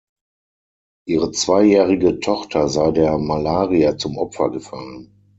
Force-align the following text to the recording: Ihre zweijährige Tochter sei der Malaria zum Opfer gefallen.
Ihre 1.05 1.31
zweijährige 1.31 2.19
Tochter 2.19 2.69
sei 2.69 2.89
der 2.89 3.19
Malaria 3.19 3.99
zum 3.99 4.17
Opfer 4.17 4.49
gefallen. 4.49 5.13